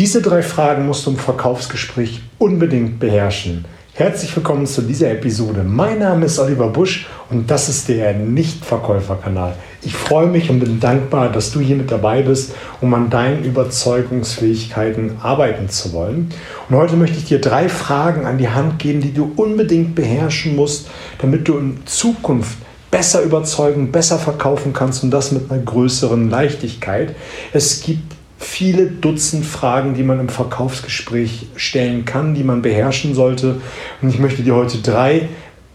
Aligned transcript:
Diese 0.00 0.22
drei 0.22 0.42
Fragen 0.42 0.86
musst 0.86 1.04
du 1.04 1.10
im 1.10 1.18
Verkaufsgespräch 1.18 2.22
unbedingt 2.38 2.98
beherrschen. 2.98 3.66
Herzlich 3.92 4.34
willkommen 4.34 4.64
zu 4.64 4.80
dieser 4.80 5.10
Episode. 5.10 5.62
Mein 5.62 5.98
Name 5.98 6.24
ist 6.24 6.38
Oliver 6.38 6.68
Busch 6.68 7.06
und 7.28 7.50
das 7.50 7.68
ist 7.68 7.86
der 7.86 8.14
Nichtverkäuferkanal. 8.14 9.56
Ich 9.82 9.94
freue 9.94 10.28
mich 10.28 10.48
und 10.48 10.60
bin 10.60 10.80
dankbar, 10.80 11.30
dass 11.30 11.52
du 11.52 11.60
hier 11.60 11.76
mit 11.76 11.90
dabei 11.90 12.22
bist, 12.22 12.54
um 12.80 12.94
an 12.94 13.10
deinen 13.10 13.44
Überzeugungsfähigkeiten 13.44 15.18
arbeiten 15.20 15.68
zu 15.68 15.92
wollen. 15.92 16.30
Und 16.70 16.76
heute 16.76 16.96
möchte 16.96 17.18
ich 17.18 17.26
dir 17.26 17.38
drei 17.42 17.68
Fragen 17.68 18.24
an 18.24 18.38
die 18.38 18.48
Hand 18.48 18.78
geben, 18.78 19.02
die 19.02 19.12
du 19.12 19.30
unbedingt 19.36 19.94
beherrschen 19.94 20.56
musst, 20.56 20.88
damit 21.18 21.46
du 21.46 21.58
in 21.58 21.82
Zukunft 21.84 22.56
besser 22.90 23.20
überzeugen, 23.20 23.92
besser 23.92 24.18
verkaufen 24.18 24.72
kannst 24.72 25.04
und 25.04 25.10
das 25.10 25.30
mit 25.30 25.50
einer 25.50 25.60
größeren 25.60 26.30
Leichtigkeit. 26.30 27.14
Es 27.52 27.82
gibt 27.82 28.14
viele 28.40 28.86
Dutzend 28.86 29.44
Fragen, 29.44 29.94
die 29.94 30.02
man 30.02 30.18
im 30.18 30.28
Verkaufsgespräch 30.30 31.46
stellen 31.56 32.06
kann, 32.06 32.34
die 32.34 32.42
man 32.42 32.62
beherrschen 32.62 33.14
sollte. 33.14 33.60
Und 34.00 34.08
ich 34.08 34.18
möchte 34.18 34.42
dir 34.42 34.54
heute 34.54 34.78
drei 34.78 35.28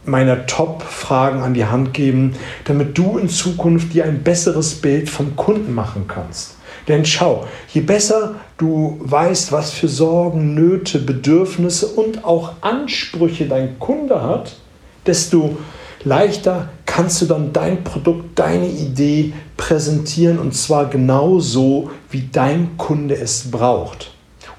meiner 0.04 0.46
Top-Fragen 0.46 1.42
an 1.42 1.54
die 1.54 1.66
Hand 1.66 1.94
geben, 1.94 2.34
damit 2.66 2.98
du 2.98 3.18
in 3.18 3.30
Zukunft 3.30 3.94
dir 3.94 4.06
ein 4.06 4.24
besseres 4.24 4.76
Bild 4.76 5.10
vom 5.10 5.36
Kunden 5.36 5.74
machen 5.74 6.06
kannst. 6.08 6.58
Denn 6.88 7.06
schau, 7.06 7.48
je 7.74 7.82
besser 7.82 8.36
du 8.58 9.00
weißt, 9.00 9.52
was 9.52 9.72
für 9.72 9.88
Sorgen, 9.88 10.54
Nöte, 10.54 11.00
Bedürfnisse 11.00 11.88
und 11.88 12.26
auch 12.26 12.54
Ansprüche 12.62 13.46
dein 13.48 13.80
Kunde 13.80 14.22
hat, 14.22 14.58
desto 15.06 15.58
leichter 16.06 16.70
kannst 16.86 17.22
du 17.22 17.26
dann 17.26 17.52
dein 17.52 17.84
Produkt, 17.84 18.40
deine 18.40 18.68
Idee 18.68 19.34
präsentieren 19.58 20.40
und 20.40 20.56
zwar 20.56 20.90
genau 20.90 21.40
so, 21.40 21.92
wie 22.10 22.30
dein 22.32 22.78
Kunde 22.78 23.16
es 23.16 23.52
braucht. 23.52 24.12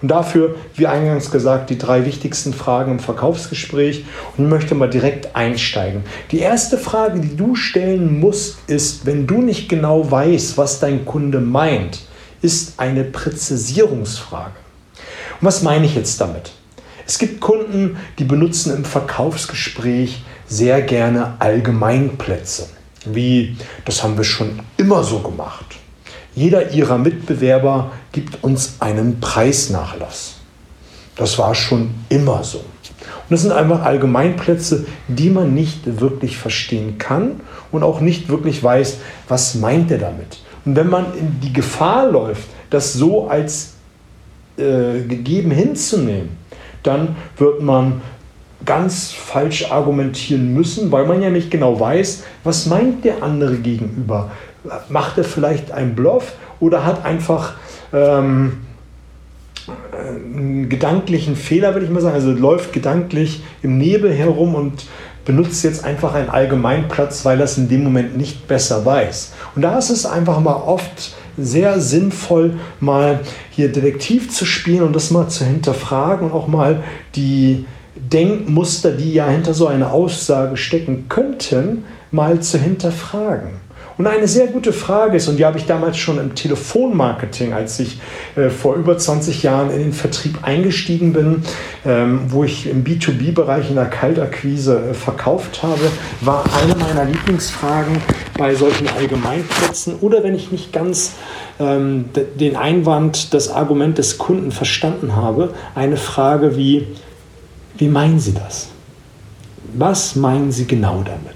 Und 0.02 0.10
dafür, 0.10 0.56
wie 0.74 0.86
eingangs 0.86 1.30
gesagt, 1.30 1.70
die 1.70 1.78
drei 1.78 2.04
wichtigsten 2.04 2.52
Fragen 2.52 2.92
im 2.92 2.98
Verkaufsgespräch 2.98 4.04
und 4.36 4.48
möchte 4.48 4.74
mal 4.74 4.90
direkt 4.90 5.34
einsteigen. 5.34 6.02
Die 6.30 6.40
erste 6.40 6.76
Frage, 6.76 7.20
die 7.20 7.34
du 7.34 7.54
stellen 7.54 8.20
musst, 8.20 8.58
ist, 8.66 9.06
wenn 9.06 9.26
du 9.26 9.40
nicht 9.40 9.70
genau 9.70 10.10
weißt, 10.10 10.58
was 10.58 10.80
dein 10.80 11.06
Kunde 11.06 11.40
meint, 11.40 12.00
ist 12.42 12.78
eine 12.78 13.04
Präzisierungsfrage. 13.04 14.56
Und 15.40 15.46
was 15.46 15.62
meine 15.62 15.86
ich 15.86 15.94
jetzt 15.94 16.20
damit? 16.20 16.52
Es 17.06 17.18
gibt 17.18 17.40
Kunden, 17.40 17.96
die 18.18 18.24
benutzen 18.24 18.76
im 18.76 18.84
Verkaufsgespräch 18.84 20.22
sehr 20.48 20.82
gerne 20.82 21.34
Allgemeinplätze, 21.38 22.68
wie 23.04 23.56
das 23.84 24.02
haben 24.02 24.16
wir 24.16 24.24
schon 24.24 24.60
immer 24.76 25.02
so 25.02 25.20
gemacht. 25.20 25.76
Jeder 26.34 26.70
ihrer 26.72 26.98
Mitbewerber 26.98 27.92
gibt 28.12 28.44
uns 28.44 28.76
einen 28.80 29.20
Preisnachlass. 29.20 30.34
Das 31.16 31.38
war 31.38 31.54
schon 31.54 31.94
immer 32.10 32.44
so. 32.44 32.58
Und 32.58 33.30
das 33.30 33.42
sind 33.42 33.52
einfach 33.52 33.82
Allgemeinplätze, 33.82 34.86
die 35.08 35.30
man 35.30 35.54
nicht 35.54 36.00
wirklich 36.00 36.36
verstehen 36.36 36.98
kann 36.98 37.40
und 37.72 37.82
auch 37.82 38.00
nicht 38.00 38.28
wirklich 38.28 38.62
weiß, 38.62 38.98
was 39.28 39.54
meint 39.56 39.90
er 39.90 39.98
damit. 39.98 40.38
Und 40.64 40.76
wenn 40.76 40.88
man 40.88 41.06
in 41.18 41.40
die 41.40 41.52
Gefahr 41.52 42.10
läuft, 42.10 42.48
das 42.70 42.92
so 42.92 43.28
als 43.28 43.74
äh, 44.58 45.00
gegeben 45.02 45.50
hinzunehmen, 45.50 46.36
dann 46.82 47.16
wird 47.36 47.62
man 47.62 48.02
ganz 48.64 49.12
falsch 49.12 49.70
argumentieren 49.70 50.54
müssen, 50.54 50.90
weil 50.90 51.06
man 51.06 51.22
ja 51.22 51.30
nicht 51.30 51.50
genau 51.50 51.78
weiß, 51.78 52.24
was 52.42 52.66
meint 52.66 53.04
der 53.04 53.22
andere 53.22 53.56
gegenüber. 53.56 54.30
Macht 54.88 55.18
er 55.18 55.24
vielleicht 55.24 55.70
einen 55.70 55.94
Bluff 55.94 56.32
oder 56.58 56.84
hat 56.84 57.04
einfach 57.04 57.54
ähm, 57.92 58.58
einen 59.92 60.68
gedanklichen 60.68 61.36
Fehler, 61.36 61.74
würde 61.74 61.86
ich 61.86 61.92
mal 61.92 62.00
sagen, 62.00 62.14
also 62.14 62.32
läuft 62.32 62.72
gedanklich 62.72 63.42
im 63.62 63.78
Nebel 63.78 64.12
herum 64.12 64.54
und 64.54 64.86
benutzt 65.24 65.64
jetzt 65.64 65.84
einfach 65.84 66.14
einen 66.14 66.30
Allgemeinplatz, 66.30 67.24
weil 67.24 67.40
er 67.40 67.44
es 67.44 67.58
in 67.58 67.68
dem 67.68 67.84
Moment 67.84 68.16
nicht 68.16 68.46
besser 68.48 68.86
weiß. 68.86 69.32
Und 69.54 69.62
da 69.62 69.76
ist 69.76 69.90
es 69.90 70.06
einfach 70.06 70.40
mal 70.40 70.54
oft 70.54 71.14
sehr 71.36 71.80
sinnvoll, 71.80 72.54
mal 72.80 73.20
hier 73.50 73.70
Detektiv 73.70 74.30
zu 74.30 74.46
spielen 74.46 74.82
und 74.82 74.94
das 74.94 75.10
mal 75.10 75.28
zu 75.28 75.44
hinterfragen 75.44 76.30
und 76.30 76.32
auch 76.32 76.46
mal 76.46 76.82
die 77.14 77.66
Denkmuster, 77.96 78.92
die 78.92 79.12
ja 79.12 79.28
hinter 79.28 79.54
so 79.54 79.66
einer 79.66 79.92
Aussage 79.92 80.56
stecken 80.56 81.06
könnten, 81.08 81.84
mal 82.10 82.40
zu 82.40 82.58
hinterfragen. 82.58 83.66
Und 83.98 84.06
eine 84.06 84.28
sehr 84.28 84.48
gute 84.48 84.74
Frage 84.74 85.16
ist, 85.16 85.26
und 85.26 85.38
die 85.38 85.46
habe 85.46 85.56
ich 85.56 85.64
damals 85.64 85.96
schon 85.96 86.18
im 86.18 86.34
Telefonmarketing, 86.34 87.54
als 87.54 87.80
ich 87.80 87.98
äh, 88.36 88.50
vor 88.50 88.74
über 88.74 88.98
20 88.98 89.42
Jahren 89.42 89.70
in 89.70 89.78
den 89.78 89.92
Vertrieb 89.94 90.40
eingestiegen 90.42 91.14
bin, 91.14 91.42
ähm, 91.86 92.20
wo 92.28 92.44
ich 92.44 92.68
im 92.68 92.84
B2B-Bereich 92.84 93.70
in 93.70 93.76
der 93.76 93.86
Kaltakquise 93.86 94.90
äh, 94.90 94.94
verkauft 94.94 95.62
habe, 95.62 95.80
war 96.20 96.44
eine 96.62 96.74
meiner 96.74 97.06
Lieblingsfragen 97.06 97.96
bei 98.36 98.54
solchen 98.54 98.86
Allgemeinplätzen 98.88 99.94
oder 100.02 100.22
wenn 100.22 100.34
ich 100.34 100.52
nicht 100.52 100.74
ganz 100.74 101.14
ähm, 101.58 102.10
den 102.38 102.56
Einwand, 102.56 103.32
das 103.32 103.48
Argument 103.48 103.96
des 103.96 104.18
Kunden 104.18 104.52
verstanden 104.52 105.16
habe, 105.16 105.54
eine 105.74 105.96
Frage 105.96 106.54
wie, 106.58 106.86
wie 107.78 107.88
meinen 107.88 108.18
Sie 108.18 108.32
das? 108.32 108.68
Was 109.74 110.16
meinen 110.16 110.52
Sie 110.52 110.66
genau 110.66 111.02
damit? 111.04 111.34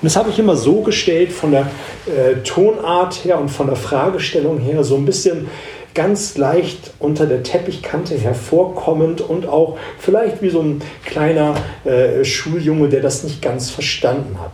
Und 0.00 0.04
das 0.04 0.16
habe 0.16 0.30
ich 0.30 0.38
immer 0.38 0.56
so 0.56 0.82
gestellt 0.82 1.32
von 1.32 1.52
der 1.52 1.70
äh, 2.06 2.36
Tonart 2.44 3.24
her 3.24 3.40
und 3.40 3.48
von 3.48 3.66
der 3.66 3.76
Fragestellung 3.76 4.58
her, 4.58 4.82
so 4.82 4.96
ein 4.96 5.04
bisschen 5.04 5.48
ganz 5.94 6.36
leicht 6.36 6.92
unter 6.98 7.26
der 7.26 7.42
Teppichkante 7.42 8.16
hervorkommend 8.16 9.20
und 9.20 9.46
auch 9.46 9.78
vielleicht 9.98 10.42
wie 10.42 10.50
so 10.50 10.60
ein 10.60 10.82
kleiner 11.04 11.54
äh, 11.84 12.24
Schuljunge, 12.24 12.88
der 12.88 13.00
das 13.00 13.24
nicht 13.24 13.42
ganz 13.42 13.70
verstanden 13.70 14.38
hat. 14.40 14.52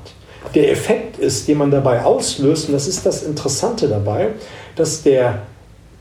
Der 0.54 0.70
Effekt 0.70 1.18
ist, 1.18 1.48
den 1.48 1.58
man 1.58 1.70
dabei 1.70 2.04
auslöst, 2.04 2.68
und 2.68 2.74
das 2.74 2.86
ist 2.86 3.04
das 3.04 3.22
Interessante 3.22 3.88
dabei, 3.88 4.28
dass 4.76 5.02
der 5.02 5.42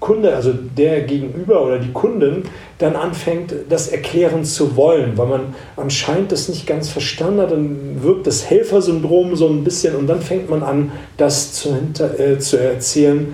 Kunde, 0.04 0.36
also 0.36 0.52
der 0.52 1.04
Gegenüber 1.04 1.66
oder 1.66 1.80
die 1.80 1.94
Kundin, 1.94 2.44
dann 2.78 2.98
anfängt, 2.98 3.54
das 3.70 3.88
erklären 3.88 4.44
zu 4.44 4.76
wollen, 4.76 5.18
weil 5.18 5.28
man 5.28 5.56
anscheinend 5.78 6.34
das 6.34 6.50
nicht 6.50 6.68
ganz 6.68 6.90
verstanden 6.90 7.40
hat, 7.40 7.52
dann 7.52 8.04
wirkt 8.04 8.28
das 8.28 8.50
Helfersyndrom 8.50 9.38
so 9.38 9.48
ein 9.48 9.64
bisschen 9.64 9.96
und 9.96 10.08
dann 10.08 10.22
fängt 10.22 10.50
man 10.50 10.62
an, 10.62 10.92
das 11.16 11.54
zu, 11.54 11.74
hinter, 11.74 12.20
äh, 12.20 12.38
zu 12.38 12.58
erzählen, 12.58 13.34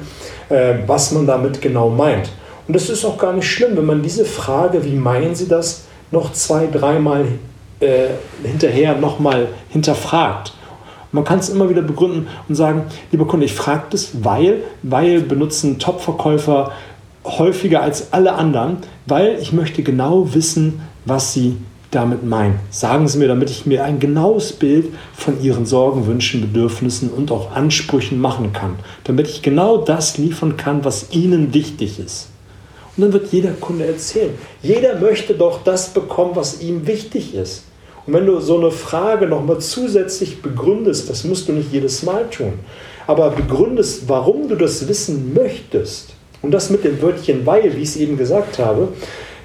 äh, 0.50 0.76
was 0.86 1.12
man 1.12 1.26
damit 1.26 1.60
genau 1.60 1.90
meint. 1.90 2.30
Und 2.68 2.76
das 2.76 2.88
ist 2.92 3.04
auch 3.04 3.18
gar 3.18 3.34
nicht 3.34 3.48
schlimm, 3.48 3.76
wenn 3.76 3.88
man 3.88 4.04
diese 4.04 4.24
Frage, 4.24 4.86
wie 4.86 4.94
meinen 4.94 5.34
Sie 5.34 5.48
das, 5.48 5.86
noch 6.12 6.34
zwei, 6.34 6.68
dreimal 6.68 7.26
äh, 7.80 8.10
hinterher 8.44 8.96
nochmal 8.96 9.48
hinterfragt 9.70 10.54
man 11.12 11.24
kann 11.24 11.40
es 11.40 11.50
immer 11.50 11.70
wieder 11.70 11.82
begründen 11.82 12.28
und 12.48 12.56
sagen, 12.56 12.84
lieber 13.12 13.28
Kunde, 13.28 13.46
ich 13.46 13.54
frage 13.54 13.84
das, 13.92 14.24
weil, 14.24 14.64
weil 14.84 15.22
benutzen 15.22 15.80
Top-Verkäufer 15.80 16.72
häufiger 17.26 17.82
als 17.82 18.14
alle 18.14 18.34
anderen, 18.34 18.78
weil 19.06 19.38
ich 19.42 19.52
möchte 19.54 19.84
genau 19.84 20.34
wissen, 20.34 20.82
was 21.06 21.34
sie 21.34 21.58
damit 21.92 22.24
meinen. 22.24 22.60
Sagen 22.70 23.08
Sie 23.08 23.18
mir, 23.18 23.28
damit 23.28 23.50
ich 23.50 23.66
mir 23.66 23.84
ein 23.84 24.00
genaues 24.00 24.54
Bild 24.54 24.94
von 25.14 25.42
Ihren 25.42 25.66
Sorgen, 25.66 26.06
Wünschen, 26.06 26.42
Bedürfnissen 26.42 27.10
und 27.10 27.32
auch 27.32 27.52
Ansprüchen 27.52 28.22
machen 28.22 28.54
kann, 28.54 28.76
damit 29.06 29.28
ich 29.28 29.42
genau 29.42 29.78
das 29.78 30.18
liefern 30.18 30.56
kann, 30.56 30.86
was 30.86 31.12
Ihnen 31.12 31.54
wichtig 31.54 32.00
ist. 32.00 32.28
Und 32.96 33.04
dann 33.04 33.14
wird 33.14 33.32
jeder 33.32 33.52
Kunde 33.52 33.88
erzählen. 33.88 34.34
Jeder 34.62 35.00
möchte 35.00 35.34
doch 35.34 35.64
das 35.64 35.94
bekommen, 35.94 36.32
was 36.36 36.62
ihm 36.62 36.86
wichtig 36.86 37.34
ist. 37.34 37.64
Und 38.10 38.16
wenn 38.16 38.26
du 38.26 38.40
so 38.40 38.58
eine 38.58 38.72
Frage 38.72 39.28
nochmal 39.28 39.60
zusätzlich 39.60 40.42
begründest, 40.42 41.12
das 41.12 41.26
musst 41.26 41.48
du 41.48 41.54
nicht 41.54 41.72
jedes 41.72 42.02
Mal 42.02 42.28
tun, 42.32 42.54
aber 43.06 43.30
begründest, 43.30 44.10
warum 44.10 44.50
du 44.50 44.56
das 44.56 44.88
wissen 44.88 45.36
möchtest, 45.36 46.16
und 46.42 46.50
das 46.50 46.72
mit 46.72 46.84
dem 46.84 47.04
Wörtchen 47.04 47.46
weil, 47.46 47.76
wie 47.76 47.84
ich 47.84 47.90
es 47.90 47.98
eben 47.98 48.18
gesagt 48.18 48.58
habe, 48.58 48.88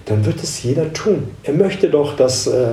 dann 0.06 0.24
wird 0.24 0.42
es 0.42 0.62
jeder 0.62 0.94
tun. 0.94 1.24
Er 1.42 1.52
möchte 1.52 1.90
doch, 1.90 2.16
dass 2.16 2.46
äh, 2.46 2.72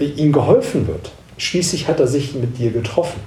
ihm 0.00 0.32
geholfen 0.32 0.88
wird. 0.88 1.12
Schließlich 1.36 1.86
hat 1.86 2.00
er 2.00 2.08
sich 2.08 2.34
mit 2.34 2.58
dir 2.58 2.72
getroffen. 2.72 3.20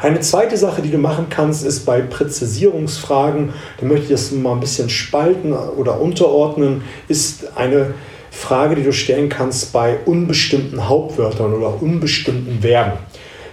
Eine 0.00 0.20
zweite 0.20 0.56
Sache, 0.56 0.82
die 0.82 0.92
du 0.92 0.98
machen 0.98 1.26
kannst, 1.30 1.66
ist 1.66 1.84
bei 1.84 2.00
Präzisierungsfragen, 2.00 3.54
da 3.80 3.86
möchte 3.86 4.04
ich 4.04 4.10
das 4.10 4.30
mal 4.30 4.52
ein 4.52 4.60
bisschen 4.60 4.88
spalten 4.88 5.52
oder 5.52 6.00
unterordnen, 6.00 6.82
ist 7.08 7.56
eine 7.56 7.94
Frage, 8.38 8.76
die 8.76 8.84
du 8.84 8.92
stellen 8.92 9.28
kannst 9.28 9.72
bei 9.72 9.98
unbestimmten 10.06 10.88
Hauptwörtern 10.88 11.52
oder 11.52 11.82
unbestimmten 11.82 12.60
Verben. 12.60 12.92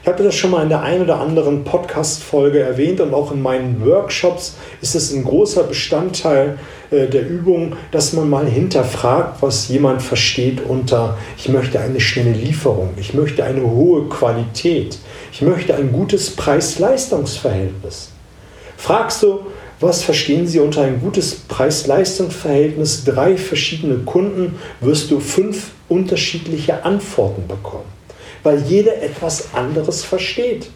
Ich 0.03 0.07
hatte 0.07 0.23
das 0.23 0.35
schon 0.35 0.51
mal 0.51 0.61
in 0.61 0.69
der 0.69 0.83
einen 0.83 1.01
oder 1.01 1.19
anderen 1.19 1.63
Podcast-Folge 1.63 2.59
erwähnt 2.59 3.01
und 3.01 3.11
auch 3.11 3.31
in 3.31 3.41
meinen 3.41 3.83
Workshops 3.83 4.55
ist 4.83 4.93
es 4.93 5.11
ein 5.11 5.23
großer 5.23 5.63
Bestandteil 5.63 6.59
äh, 6.91 7.07
der 7.07 7.27
Übung, 7.27 7.75
dass 7.89 8.13
man 8.13 8.29
mal 8.29 8.45
hinterfragt, 8.45 9.41
was 9.41 9.67
jemand 9.69 10.03
versteht 10.03 10.61
unter 10.63 11.17
ich 11.35 11.49
möchte 11.49 11.79
eine 11.79 11.99
schnelle 11.99 12.33
Lieferung, 12.33 12.93
ich 12.97 13.15
möchte 13.15 13.43
eine 13.43 13.63
hohe 13.63 14.07
Qualität, 14.07 14.99
ich 15.31 15.41
möchte 15.41 15.73
ein 15.73 15.91
gutes 15.91 16.35
Preis-Leistungs-Verhältnis. 16.35 18.11
Fragst 18.77 19.23
du, 19.23 19.39
was 19.81 20.03
verstehen 20.03 20.47
Sie 20.47 20.59
unter 20.59 20.83
ein 20.83 21.01
gutes 21.01 21.35
Preis-Leistungs-Verhältnis? 21.35 23.03
Drei 23.03 23.35
verschiedene 23.35 23.97
Kunden 23.97 24.55
wirst 24.79 25.11
du 25.11 25.19
fünf 25.19 25.71
unterschiedliche 25.89 26.85
Antworten 26.85 27.45
bekommen, 27.47 27.91
weil 28.43 28.61
jeder 28.61 29.01
etwas 29.01 29.53
anderes 29.53 30.05
versteht. 30.05 30.69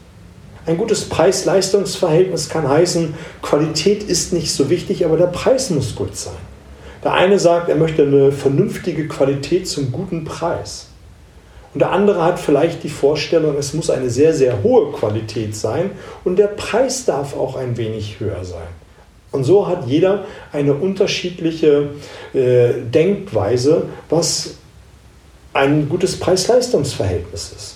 Ein 0.66 0.78
gutes 0.78 1.06
Preis-Leistungs-Verhältnis 1.06 2.50
kann 2.50 2.68
heißen, 2.68 3.14
Qualität 3.42 4.04
ist 4.04 4.34
nicht 4.34 4.52
so 4.52 4.70
wichtig, 4.70 5.06
aber 5.06 5.16
der 5.16 5.28
Preis 5.28 5.70
muss 5.70 5.96
gut 5.96 6.18
sein. 6.18 6.34
Der 7.02 7.14
eine 7.14 7.40
sagt, 7.40 7.70
er 7.70 7.76
möchte 7.76 8.02
eine 8.02 8.34
vernünftige 8.34 9.08
Qualität 9.08 9.70
zum 9.70 9.94
guten 9.94 10.26
Preis. 10.26 10.88
Und 11.74 11.80
der 11.80 11.92
andere 11.92 12.24
hat 12.24 12.40
vielleicht 12.40 12.84
die 12.84 12.90
Vorstellung, 12.90 13.56
es 13.58 13.74
muss 13.74 13.90
eine 13.90 14.10
sehr, 14.10 14.34
sehr 14.34 14.62
hohe 14.62 14.92
Qualität 14.92 15.56
sein 15.56 15.92
und 16.26 16.38
der 16.38 16.48
Preis 16.48 17.06
darf 17.06 17.38
auch 17.38 17.56
ein 17.56 17.78
wenig 17.78 18.20
höher 18.20 18.44
sein. 18.44 18.68
Und 19.32 19.44
so 19.44 19.68
hat 19.68 19.88
jeder 19.88 20.26
eine 20.52 20.74
unterschiedliche 20.74 21.90
äh, 22.34 22.82
Denkweise, 22.92 23.84
was 24.10 24.56
ein 25.54 25.88
gutes 25.90 26.20
Preis-Leistungs-Verhältnis 26.20 27.54
ist. 27.56 27.76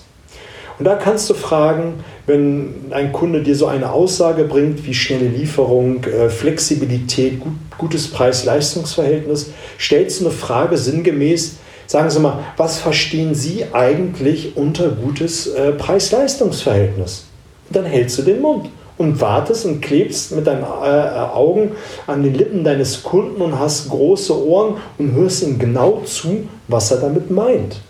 Und 0.79 0.85
da 0.85 0.95
kannst 0.95 1.29
du 1.29 1.35
fragen, 1.35 2.03
wenn 2.25 2.91
ein 2.91 3.13
Kunde 3.13 3.43
dir 3.43 3.55
so 3.55 3.67
eine 3.67 3.91
Aussage 3.91 4.45
bringt 4.45 4.85
wie 4.85 4.93
schnelle 4.93 5.27
Lieferung, 5.27 6.03
äh, 6.05 6.29
Flexibilität, 6.29 7.39
gut, 7.39 7.53
gutes 7.77 8.07
Preis-Leistungs-Verhältnis, 8.07 9.51
stellst 9.79 10.21
du 10.21 10.25
eine 10.25 10.33
Frage 10.33 10.77
sinngemäß, 10.77 11.57
sagen 11.85 12.09
Sie 12.09 12.19
mal, 12.19 12.39
was 12.57 12.79
verstehen 12.79 13.35
Sie 13.35 13.65
eigentlich 13.71 14.57
unter 14.57 14.89
gutes 14.89 15.47
äh, 15.47 15.73
Preis-Leistungs-Verhältnis? 15.73 17.25
Dann 17.69 17.85
hältst 17.85 18.17
du 18.17 18.23
den 18.23 18.41
Mund 18.41 18.69
und 19.03 19.21
wartest 19.21 19.65
und 19.65 19.81
klebst 19.81 20.35
mit 20.35 20.47
deinen 20.47 20.63
äh, 20.63 20.65
Augen 20.65 21.71
an 22.07 22.23
den 22.23 22.33
Lippen 22.33 22.63
deines 22.63 23.03
Kunden 23.03 23.41
und 23.41 23.59
hast 23.59 23.89
große 23.89 24.45
Ohren 24.47 24.75
und 24.97 25.13
hörst 25.13 25.43
ihm 25.43 25.59
genau 25.59 26.01
zu, 26.05 26.47
was 26.67 26.91
er 26.91 26.97
damit 26.97 27.29
meint. 27.29 27.81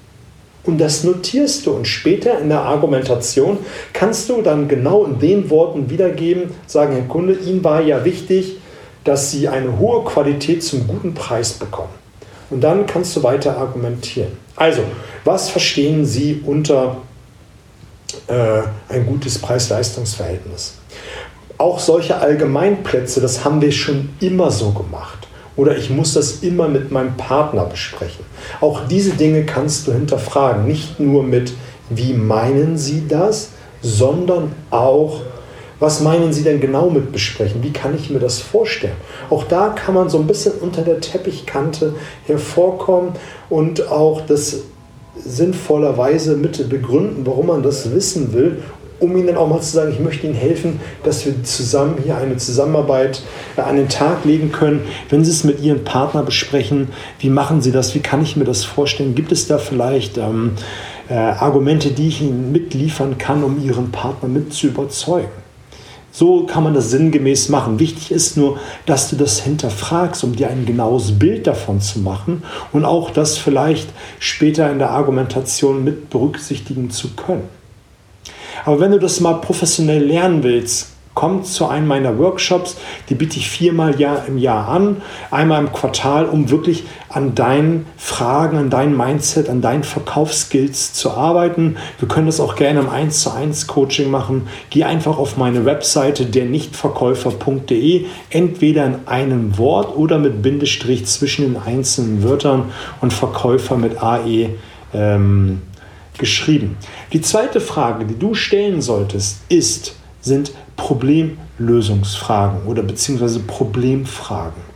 Und 0.65 0.79
das 0.79 1.03
notierst 1.03 1.65
du 1.65 1.71
und 1.71 1.87
später 1.87 2.39
in 2.39 2.49
der 2.49 2.61
Argumentation 2.61 3.57
kannst 3.91 4.29
du 4.29 4.41
dann 4.41 4.67
genau 4.67 5.03
in 5.03 5.19
den 5.19 5.49
Worten 5.49 5.89
wiedergeben, 5.89 6.51
sagen, 6.67 6.93
Herr 6.93 7.03
Kunde, 7.03 7.33
Ihnen 7.33 7.63
war 7.63 7.81
ja 7.81 8.05
wichtig, 8.05 8.57
dass 9.03 9.31
Sie 9.31 9.49
eine 9.49 9.77
hohe 9.77 10.05
Qualität 10.05 10.63
zum 10.63 10.87
guten 10.87 11.13
Preis 11.13 11.53
bekommen. 11.53 11.89
Und 12.49 12.61
dann 12.61 12.85
kannst 12.85 13.15
du 13.15 13.23
weiter 13.23 13.57
argumentieren. 13.57 14.31
Also, 14.55 14.83
was 15.25 15.49
verstehen 15.49 16.05
Sie 16.05 16.41
unter 16.45 16.83
äh, 16.85 17.12
ein 18.27 19.05
gutes 19.05 19.39
Preis-Leistungs-Verhältnis? 19.39 20.75
Auch 21.57 21.79
solche 21.79 22.17
Allgemeinplätze, 22.17 23.21
das 23.21 23.45
haben 23.45 23.61
wir 23.61 23.71
schon 23.71 24.09
immer 24.19 24.51
so 24.51 24.71
gemacht. 24.71 25.27
Oder 25.55 25.77
ich 25.77 25.89
muss 25.89 26.13
das 26.13 26.37
immer 26.41 26.67
mit 26.67 26.91
meinem 26.91 27.15
Partner 27.15 27.65
besprechen. 27.65 28.25
Auch 28.59 28.87
diese 28.87 29.11
Dinge 29.11 29.45
kannst 29.45 29.87
du 29.87 29.93
hinterfragen. 29.93 30.65
Nicht 30.65 30.99
nur 30.99 31.21
mit, 31.23 31.53
wie 31.89 32.13
meinen 32.13 32.77
Sie 32.77 33.07
das, 33.07 33.49
sondern 33.81 34.53
auch, 34.71 35.21
was 35.79 36.01
meinen 36.01 36.33
Sie 36.33 36.43
denn 36.43 36.59
genau 36.59 36.89
mit 36.89 37.11
besprechen? 37.11 37.61
Wie 37.61 37.73
kann 37.73 37.95
ich 37.95 38.09
mir 38.09 38.19
das 38.19 38.39
vorstellen? 38.39 38.95
Auch 39.29 39.43
da 39.43 39.69
kann 39.69 39.93
man 39.93 40.09
so 40.09 40.17
ein 40.17 40.27
bisschen 40.27 40.53
unter 40.53 40.81
der 40.81 41.01
Teppichkante 41.01 41.93
hervorkommen 42.25 43.11
und 43.49 43.89
auch 43.89 44.21
das 44.25 44.61
sinnvollerweise 45.15 46.35
mit 46.35 46.69
begründen, 46.69 47.25
warum 47.25 47.47
man 47.47 47.63
das 47.63 47.93
wissen 47.93 48.33
will 48.33 48.61
um 49.03 49.17
ihnen 49.17 49.35
auch 49.35 49.47
mal 49.47 49.61
zu 49.61 49.73
sagen, 49.73 49.91
ich 49.91 49.99
möchte 49.99 50.25
ihnen 50.25 50.35
helfen, 50.35 50.79
dass 51.03 51.25
wir 51.25 51.43
zusammen 51.43 51.97
hier 52.03 52.17
eine 52.17 52.37
Zusammenarbeit 52.37 53.21
äh, 53.57 53.61
an 53.61 53.75
den 53.75 53.89
Tag 53.89 54.23
legen 54.25 54.51
können. 54.51 54.81
Wenn 55.09 55.25
Sie 55.25 55.31
es 55.31 55.43
mit 55.43 55.59
Ihrem 55.61 55.83
Partner 55.83 56.23
besprechen, 56.23 56.87
wie 57.19 57.29
machen 57.29 57.61
Sie 57.61 57.71
das? 57.71 57.93
Wie 57.93 57.99
kann 57.99 58.23
ich 58.23 58.37
mir 58.37 58.45
das 58.45 58.63
vorstellen? 58.63 59.13
Gibt 59.13 59.31
es 59.31 59.47
da 59.47 59.57
vielleicht 59.57 60.17
ähm, 60.17 60.53
äh, 61.09 61.15
Argumente, 61.15 61.91
die 61.91 62.07
ich 62.07 62.21
Ihnen 62.21 62.51
mitliefern 62.51 63.17
kann, 63.17 63.43
um 63.43 63.63
Ihren 63.63 63.91
Partner 63.91 64.29
mit 64.29 64.53
zu 64.53 64.67
überzeugen? 64.67 65.42
So 66.15 66.45
kann 66.45 66.63
man 66.63 66.75
das 66.75 66.91
sinngemäß 66.91 67.49
machen. 67.49 67.79
Wichtig 67.79 68.11
ist 68.11 68.37
nur, 68.37 68.59
dass 68.85 69.09
du 69.09 69.15
das 69.15 69.39
hinterfragst, 69.39 70.23
um 70.23 70.35
dir 70.35 70.47
ein 70.47 70.67
genaues 70.67 71.17
Bild 71.17 71.47
davon 71.47 71.81
zu 71.81 71.99
machen 71.99 72.43
und 72.71 72.85
auch 72.85 73.09
das 73.09 73.39
vielleicht 73.39 73.89
später 74.19 74.71
in 74.71 74.77
der 74.77 74.91
Argumentation 74.91 75.83
mit 75.83 76.11
berücksichtigen 76.11 76.91
zu 76.91 77.15
können. 77.15 77.49
Aber 78.63 78.79
wenn 78.79 78.91
du 78.91 78.99
das 78.99 79.21
mal 79.21 79.41
professionell 79.41 80.05
lernen 80.05 80.43
willst, 80.43 80.92
komm 81.13 81.43
zu 81.43 81.67
einem 81.67 81.87
meiner 81.87 82.17
Workshops, 82.17 82.77
die 83.09 83.15
biete 83.15 83.37
ich 83.37 83.49
viermal 83.49 83.95
im 84.27 84.37
Jahr 84.37 84.67
an, 84.67 85.01
einmal 85.31 85.61
im 85.61 85.71
Quartal, 85.71 86.25
um 86.25 86.49
wirklich 86.49 86.83
an 87.09 87.35
deinen 87.35 87.85
Fragen, 87.97 88.57
an 88.57 88.69
dein 88.69 88.97
Mindset, 88.97 89.49
an 89.49 89.61
deinen 89.61 89.83
Verkaufsskills 89.83 90.93
zu 90.93 91.11
arbeiten. 91.11 91.77
Wir 91.99 92.07
können 92.07 92.25
das 92.25 92.39
auch 92.39 92.55
gerne 92.55 92.79
im 92.79 92.89
1 92.89 93.21
zu 93.21 93.31
1 93.31 93.67
Coaching 93.67 94.09
machen. 94.09 94.47
Geh 94.69 94.83
einfach 94.83 95.17
auf 95.17 95.37
meine 95.37 95.65
Webseite 95.65 96.25
dernichtverkäufer.de, 96.25 98.05
entweder 98.29 98.85
in 98.85 98.95
einem 99.05 99.57
Wort 99.57 99.95
oder 99.95 100.17
mit 100.17 100.41
Bindestrich 100.41 101.05
zwischen 101.05 101.53
den 101.53 101.61
einzelnen 101.61 102.23
Wörtern 102.23 102.71
und 103.01 103.13
Verkäufer 103.13 103.77
mit 103.77 104.01
AE. 104.01 104.49
Ähm, 104.93 105.61
geschrieben. 106.17 106.77
Die 107.11 107.21
zweite 107.21 107.59
Frage, 107.59 108.05
die 108.05 108.17
du 108.17 108.35
stellen 108.35 108.81
solltest, 108.81 109.41
ist, 109.49 109.95
sind 110.23 110.51
Problemlösungsfragen 110.77 112.63
oder 112.65 112.81
beziehungsweise 112.81 113.39
Problemfragen. 113.39 114.73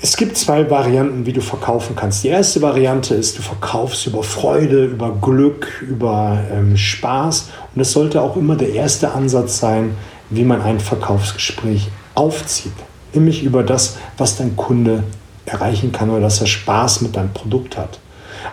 Es 0.00 0.16
gibt 0.16 0.36
zwei 0.36 0.70
Varianten, 0.70 1.26
wie 1.26 1.32
du 1.32 1.40
verkaufen 1.40 1.96
kannst. 1.96 2.22
Die 2.22 2.28
erste 2.28 2.62
Variante 2.62 3.16
ist, 3.16 3.36
du 3.36 3.42
verkaufst 3.42 4.06
über 4.06 4.22
Freude, 4.22 4.84
über 4.84 5.12
Glück, 5.20 5.82
über 5.82 6.38
ähm, 6.52 6.76
Spaß. 6.76 7.48
Und 7.74 7.80
das 7.80 7.90
sollte 7.92 8.22
auch 8.22 8.36
immer 8.36 8.54
der 8.54 8.72
erste 8.74 9.10
Ansatz 9.10 9.58
sein, 9.58 9.96
wie 10.30 10.44
man 10.44 10.62
ein 10.62 10.78
Verkaufsgespräch 10.78 11.88
aufzieht. 12.14 12.74
Nämlich 13.12 13.42
über 13.42 13.64
das, 13.64 13.96
was 14.16 14.36
dein 14.36 14.54
Kunde 14.54 15.02
erreichen 15.46 15.90
kann 15.90 16.10
oder 16.10 16.20
dass 16.20 16.40
er 16.40 16.46
Spaß 16.46 17.00
mit 17.00 17.16
deinem 17.16 17.32
Produkt 17.32 17.76
hat. 17.76 17.98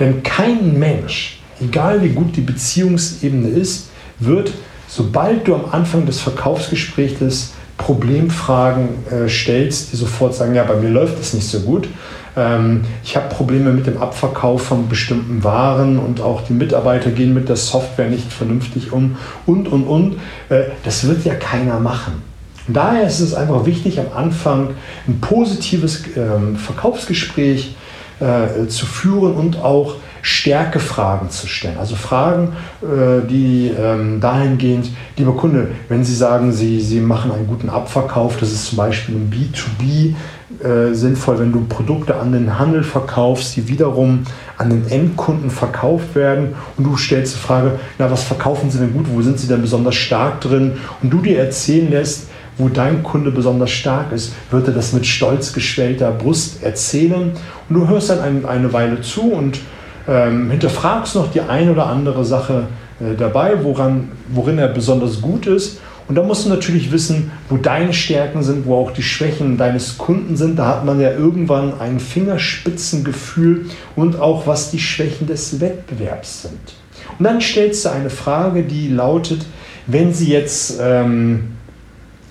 Denn 0.00 0.22
kein 0.22 0.78
Mensch, 0.78 1.40
egal 1.60 2.02
wie 2.02 2.08
gut 2.08 2.34
die 2.36 2.40
Beziehungsebene 2.40 3.48
ist, 3.48 3.90
wird, 4.18 4.52
sobald 4.88 5.46
du 5.46 5.54
am 5.54 5.66
Anfang 5.70 6.06
des 6.06 6.20
Verkaufsgesprächs 6.20 7.52
Problemfragen 7.76 8.88
äh, 9.10 9.28
stellst, 9.28 9.92
die 9.92 9.96
sofort 9.96 10.34
sagen, 10.34 10.54
ja, 10.54 10.64
bei 10.64 10.76
mir 10.76 10.90
läuft 10.90 11.18
es 11.20 11.32
nicht 11.32 11.48
so 11.48 11.60
gut. 11.60 11.88
Ähm, 12.36 12.82
ich 13.02 13.16
habe 13.16 13.34
Probleme 13.34 13.72
mit 13.72 13.86
dem 13.86 13.96
Abverkauf 13.96 14.62
von 14.62 14.88
bestimmten 14.88 15.42
Waren 15.44 15.98
und 15.98 16.20
auch 16.20 16.42
die 16.42 16.52
Mitarbeiter 16.52 17.10
gehen 17.10 17.32
mit 17.32 17.48
der 17.48 17.56
Software 17.56 18.08
nicht 18.08 18.32
vernünftig 18.32 18.92
um 18.92 19.16
und, 19.46 19.66
und, 19.68 19.84
und. 19.84 20.16
Äh, 20.50 20.64
das 20.84 21.06
wird 21.08 21.24
ja 21.24 21.34
keiner 21.34 21.80
machen. 21.80 22.22
Daher 22.68 23.06
ist 23.06 23.20
es 23.20 23.34
einfach 23.34 23.64
wichtig, 23.66 23.98
am 23.98 24.12
Anfang 24.14 24.74
ein 25.08 25.20
positives 25.20 26.04
ähm, 26.16 26.56
Verkaufsgespräch 26.56 27.74
äh, 28.20 28.68
zu 28.68 28.86
führen 28.86 29.34
und 29.34 29.62
auch 29.62 29.96
Stärkefragen 30.22 31.30
zu 31.30 31.46
stellen. 31.46 31.78
Also 31.78 31.96
Fragen, 31.96 32.52
äh, 32.82 33.26
die 33.26 33.68
ähm, 33.68 34.20
dahingehend, 34.20 34.90
lieber 35.16 35.32
Kunde, 35.32 35.68
wenn 35.88 36.04
Sie 36.04 36.14
sagen, 36.14 36.52
Sie, 36.52 36.80
Sie 36.80 37.00
machen 37.00 37.32
einen 37.32 37.46
guten 37.46 37.70
Abverkauf, 37.70 38.36
das 38.36 38.52
ist 38.52 38.66
zum 38.66 38.76
Beispiel 38.76 39.14
im 39.14 39.30
B2B 39.30 40.14
äh, 40.62 40.94
sinnvoll, 40.94 41.38
wenn 41.38 41.52
du 41.52 41.64
Produkte 41.64 42.16
an 42.16 42.32
den 42.32 42.58
Handel 42.58 42.82
verkaufst, 42.82 43.56
die 43.56 43.68
wiederum 43.68 44.24
an 44.58 44.68
den 44.68 44.86
Endkunden 44.88 45.50
verkauft 45.50 46.14
werden 46.14 46.54
und 46.76 46.84
du 46.84 46.96
stellst 46.96 47.36
die 47.36 47.40
Frage, 47.40 47.78
na, 47.98 48.10
was 48.10 48.24
verkaufen 48.24 48.70
Sie 48.70 48.78
denn 48.78 48.92
gut, 48.92 49.06
wo 49.10 49.22
sind 49.22 49.38
Sie 49.38 49.48
denn 49.48 49.62
besonders 49.62 49.94
stark 49.94 50.40
drin 50.42 50.72
und 51.02 51.10
du 51.10 51.22
dir 51.22 51.38
erzählen 51.38 51.90
lässt, 51.90 52.28
wo 52.58 52.68
dein 52.68 53.02
Kunde 53.02 53.30
besonders 53.30 53.70
stark 53.70 54.12
ist, 54.12 54.32
wird 54.50 54.68
er 54.68 54.74
das 54.74 54.92
mit 54.92 55.06
stolz 55.06 55.52
geschwellter 55.52 56.10
Brust 56.10 56.62
erzählen. 56.62 57.32
Und 57.68 57.74
du 57.74 57.88
hörst 57.88 58.10
dann 58.10 58.20
ein, 58.20 58.44
eine 58.44 58.72
Weile 58.72 59.00
zu 59.00 59.32
und 59.32 59.60
ähm, 60.08 60.50
hinterfragst 60.50 61.14
noch 61.14 61.30
die 61.30 61.40
ein 61.40 61.70
oder 61.70 61.86
andere 61.86 62.24
Sache 62.24 62.66
äh, 63.00 63.16
dabei, 63.16 63.62
woran, 63.62 64.10
worin 64.28 64.58
er 64.58 64.68
besonders 64.68 65.20
gut 65.20 65.46
ist. 65.46 65.80
Und 66.10 66.16
da 66.16 66.24
musst 66.24 66.44
du 66.44 66.48
natürlich 66.48 66.90
wissen, 66.90 67.30
wo 67.48 67.56
deine 67.56 67.92
Stärken 67.92 68.42
sind, 68.42 68.66
wo 68.66 68.74
auch 68.74 68.90
die 68.90 69.02
Schwächen 69.02 69.56
deines 69.56 69.96
Kunden 69.96 70.36
sind. 70.36 70.58
Da 70.58 70.66
hat 70.66 70.84
man 70.84 71.00
ja 71.00 71.12
irgendwann 71.12 71.78
ein 71.78 72.00
Fingerspitzengefühl 72.00 73.66
und 73.94 74.18
auch 74.18 74.44
was 74.48 74.72
die 74.72 74.80
Schwächen 74.80 75.28
des 75.28 75.60
Wettbewerbs 75.60 76.42
sind. 76.42 76.74
Und 77.16 77.24
dann 77.24 77.40
stellst 77.40 77.84
du 77.84 77.90
eine 77.90 78.10
Frage, 78.10 78.64
die 78.64 78.88
lautet, 78.88 79.46
wenn 79.86 80.12
sie 80.12 80.32
jetzt, 80.32 80.80
ähm, 80.82 81.52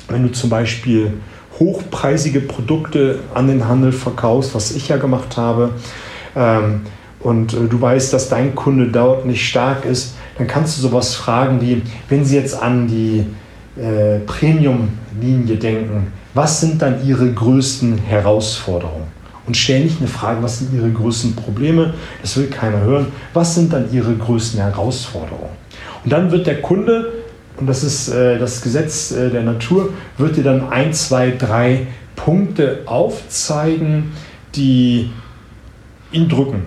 wenn 0.10 0.24
du 0.24 0.32
zum 0.32 0.50
Beispiel 0.50 1.14
hochpreisige 1.60 2.42
Produkte 2.42 3.20
an 3.34 3.48
den 3.48 3.68
Handel 3.68 3.92
verkaufst, 3.92 4.56
was 4.56 4.72
ich 4.72 4.88
ja 4.88 4.98
gemacht 4.98 5.38
habe, 5.38 5.72
ähm, 6.36 6.82
und 7.20 7.54
äh, 7.54 7.68
du 7.70 7.82
weißt, 7.82 8.14
dass 8.14 8.30
dein 8.30 8.56
Kunde 8.56 8.88
dort 8.88 9.26
nicht 9.26 9.48
stark 9.48 9.86
ist, 9.86 10.16
dann 10.38 10.48
kannst 10.48 10.78
du 10.78 10.82
sowas 10.82 11.16
fragen 11.16 11.60
wie, 11.62 11.82
wenn 12.08 12.24
sie 12.24 12.38
jetzt 12.38 12.60
an 12.60 12.88
die 12.88 13.26
äh, 13.82 14.20
Premium-Linie 14.20 15.58
denken, 15.58 16.14
was 16.34 16.62
sind 16.62 16.82
dann 16.82 17.06
ihre 17.06 17.32
größten 17.32 17.98
Herausforderungen? 17.98 19.08
Und 19.46 19.58
stell 19.58 19.84
nicht 19.84 20.00
eine 20.00 20.08
Frage, 20.08 20.44
was 20.44 20.60
sind 20.60 20.74
ihre 20.74 20.92
größten 20.92 21.36
Probleme, 21.36 21.94
das 22.22 22.38
will 22.38 22.48
keiner 22.48 22.82
hören, 22.82 23.08
was 23.34 23.56
sind 23.56 23.74
dann 23.74 23.92
ihre 23.92 24.14
größten 24.14 24.62
Herausforderungen? 24.62 25.50
Und 26.04 26.14
dann 26.14 26.32
wird 26.32 26.48
der 26.48 26.62
Kunde 26.62 27.12
und 27.60 27.68
das 27.68 27.84
ist 27.84 28.10
äh, 28.10 28.38
das 28.40 28.62
Gesetz 28.62 29.12
äh, 29.12 29.30
der 29.30 29.44
Natur, 29.44 29.90
wird 30.18 30.38
dir 30.38 30.44
dann 30.44 30.70
ein, 30.70 30.94
zwei, 30.94 31.32
drei 31.32 31.88
Punkte 32.16 32.80
aufzeigen, 32.86 34.12
die 34.56 35.10
ihn 36.12 36.30
drücken. 36.30 36.64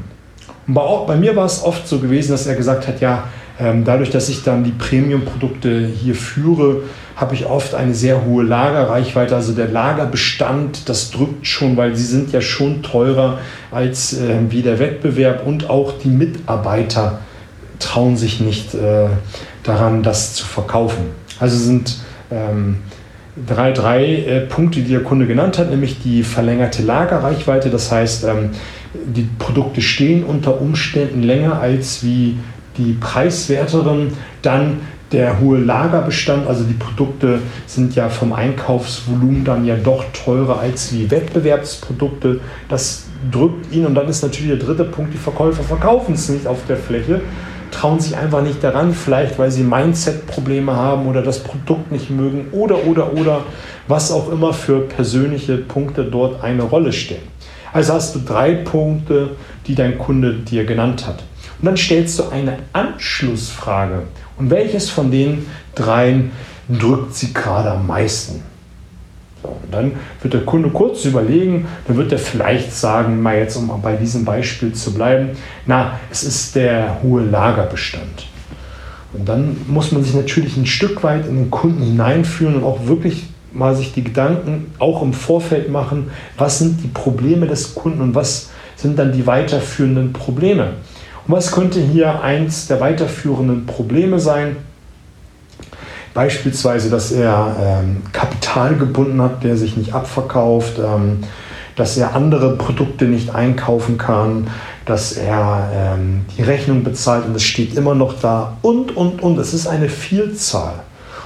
Und 0.66 0.74
bei, 0.74 0.82
bei 1.06 1.16
mir 1.16 1.34
war 1.34 1.46
es 1.46 1.62
oft 1.62 1.88
so 1.88 1.98
gewesen, 1.98 2.32
dass 2.32 2.46
er 2.46 2.54
gesagt 2.54 2.86
hat, 2.86 3.00
ja, 3.00 3.24
ähm, 3.58 3.84
dadurch, 3.84 4.10
dass 4.10 4.28
ich 4.28 4.42
dann 4.42 4.64
die 4.64 4.70
Premium-Produkte 4.72 5.86
hier 5.86 6.14
führe, 6.14 6.82
habe 7.16 7.34
ich 7.34 7.46
oft 7.46 7.74
eine 7.74 7.94
sehr 7.94 8.24
hohe 8.24 8.42
Lagerreichweite. 8.42 9.34
Also 9.36 9.52
der 9.52 9.68
Lagerbestand, 9.68 10.88
das 10.88 11.10
drückt 11.10 11.46
schon, 11.46 11.76
weil 11.76 11.94
sie 11.94 12.04
sind 12.04 12.32
ja 12.32 12.40
schon 12.40 12.82
teurer 12.82 13.38
als 13.70 14.14
äh, 14.14 14.36
wie 14.48 14.62
der 14.62 14.78
Wettbewerb 14.78 15.46
und 15.46 15.68
auch 15.68 15.94
die 15.98 16.08
Mitarbeiter 16.08 17.20
trauen 17.78 18.16
sich 18.16 18.40
nicht 18.40 18.74
äh, 18.74 19.08
daran, 19.62 20.02
das 20.02 20.34
zu 20.34 20.44
verkaufen. 20.44 21.10
Also 21.38 21.56
sind 21.56 21.98
ähm, 22.30 22.78
drei, 23.46 23.72
drei 23.72 24.04
äh, 24.04 24.40
Punkte, 24.40 24.80
die 24.80 24.90
der 24.90 25.02
Kunde 25.02 25.26
genannt 25.26 25.58
hat, 25.58 25.70
nämlich 25.70 26.00
die 26.02 26.22
verlängerte 26.22 26.82
Lagerreichweite. 26.82 27.70
Das 27.70 27.90
heißt, 27.90 28.24
ähm, 28.24 28.50
die 28.94 29.28
Produkte 29.38 29.80
stehen 29.80 30.24
unter 30.24 30.60
Umständen 30.60 31.22
länger 31.22 31.60
als 31.60 32.02
wie 32.02 32.36
die 32.76 32.92
preiswerteren. 32.92 34.12
Dann 34.42 34.80
der 35.12 35.40
hohe 35.40 35.58
Lagerbestand, 35.58 36.46
also 36.46 36.64
die 36.64 36.74
Produkte 36.74 37.40
sind 37.66 37.94
ja 37.94 38.08
vom 38.08 38.32
Einkaufsvolumen 38.32 39.44
dann 39.44 39.66
ja 39.66 39.76
doch 39.76 40.04
teurer 40.12 40.58
als 40.58 40.92
wie 40.92 41.10
Wettbewerbsprodukte. 41.10 42.40
Das 42.68 43.04
drückt 43.30 43.72
ihn 43.72 43.84
und 43.84 43.94
dann 43.94 44.08
ist 44.08 44.22
natürlich 44.22 44.58
der 44.58 44.66
dritte 44.66 44.84
Punkt, 44.84 45.12
die 45.12 45.18
Verkäufer 45.18 45.62
verkaufen 45.62 46.14
es 46.14 46.28
nicht 46.30 46.46
auf 46.46 46.60
der 46.66 46.78
Fläche 46.78 47.20
trauen 47.82 47.98
sich 47.98 48.16
einfach 48.16 48.42
nicht 48.42 48.62
daran, 48.62 48.94
vielleicht 48.94 49.40
weil 49.40 49.50
sie 49.50 49.64
Mindset-Probleme 49.64 50.72
haben 50.76 51.08
oder 51.08 51.20
das 51.20 51.40
Produkt 51.40 51.90
nicht 51.90 52.10
mögen 52.10 52.46
oder, 52.52 52.86
oder, 52.86 53.12
oder, 53.12 53.40
was 53.88 54.12
auch 54.12 54.30
immer 54.30 54.52
für 54.52 54.82
persönliche 54.82 55.56
Punkte 55.56 56.04
dort 56.04 56.44
eine 56.44 56.62
Rolle 56.62 56.92
stellen. 56.92 57.26
Also 57.72 57.94
hast 57.94 58.14
du 58.14 58.20
drei 58.20 58.54
Punkte, 58.54 59.30
die 59.66 59.74
dein 59.74 59.98
Kunde 59.98 60.34
dir 60.34 60.64
genannt 60.64 61.08
hat. 61.08 61.24
Und 61.58 61.66
dann 61.66 61.76
stellst 61.76 62.20
du 62.20 62.28
eine 62.28 62.58
Anschlussfrage. 62.72 64.04
Und 64.38 64.50
welches 64.50 64.88
von 64.88 65.10
den 65.10 65.46
dreien 65.74 66.30
drückt 66.68 67.16
sie 67.16 67.34
gerade 67.34 67.72
am 67.72 67.88
meisten? 67.88 68.44
Und 69.42 69.72
dann 69.72 69.92
wird 70.20 70.34
der 70.34 70.42
Kunde 70.42 70.70
kurz 70.70 71.04
überlegen, 71.04 71.66
dann 71.86 71.96
wird 71.96 72.12
er 72.12 72.18
vielleicht 72.18 72.72
sagen, 72.72 73.20
mal 73.20 73.36
jetzt 73.36 73.56
um 73.56 73.70
bei 73.82 73.96
diesem 73.96 74.24
Beispiel 74.24 74.72
zu 74.72 74.94
bleiben, 74.94 75.30
na, 75.66 75.98
es 76.10 76.22
ist 76.22 76.54
der 76.54 76.98
hohe 77.02 77.22
Lagerbestand. 77.22 78.26
Und 79.12 79.28
dann 79.28 79.56
muss 79.66 79.92
man 79.92 80.02
sich 80.02 80.14
natürlich 80.14 80.56
ein 80.56 80.66
Stück 80.66 81.02
weit 81.02 81.26
in 81.26 81.36
den 81.36 81.50
Kunden 81.50 81.82
hineinführen 81.82 82.56
und 82.56 82.64
auch 82.64 82.86
wirklich 82.86 83.24
mal 83.52 83.76
sich 83.76 83.92
die 83.92 84.04
Gedanken 84.04 84.72
auch 84.78 85.02
im 85.02 85.12
Vorfeld 85.12 85.70
machen, 85.70 86.10
was 86.38 86.58
sind 86.58 86.82
die 86.82 86.88
Probleme 86.88 87.46
des 87.46 87.74
Kunden 87.74 88.00
und 88.00 88.14
was 88.14 88.50
sind 88.76 88.98
dann 88.98 89.12
die 89.12 89.26
weiterführenden 89.26 90.12
Probleme. 90.12 90.74
Und 91.26 91.34
was 91.34 91.52
könnte 91.52 91.80
hier 91.80 92.22
eins 92.22 92.66
der 92.66 92.80
weiterführenden 92.80 93.66
Probleme 93.66 94.18
sein? 94.18 94.56
Beispielsweise, 96.14 96.90
dass 96.90 97.12
er 97.12 97.56
ähm, 97.60 98.02
Kapital 98.52 98.76
gebunden 98.76 99.22
hat, 99.22 99.42
der 99.44 99.56
sich 99.56 99.76
nicht 99.76 99.94
abverkauft, 99.94 100.78
ähm, 100.78 101.20
dass 101.74 101.96
er 101.96 102.14
andere 102.14 102.56
Produkte 102.56 103.06
nicht 103.06 103.34
einkaufen 103.34 103.96
kann, 103.96 104.48
dass 104.84 105.12
er 105.12 105.70
ähm, 105.74 106.26
die 106.36 106.42
Rechnung 106.42 106.84
bezahlt 106.84 107.24
und 107.24 107.34
es 107.34 107.44
steht 107.44 107.76
immer 107.76 107.94
noch 107.94 108.20
da 108.20 108.58
und, 108.60 108.94
und, 108.94 109.22
und. 109.22 109.38
Es 109.38 109.54
ist 109.54 109.66
eine 109.66 109.88
Vielzahl. 109.88 110.74